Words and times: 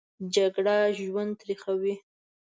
جګړه 0.33 0.75
ژوند 1.01 1.31
تریخوي 1.41 1.95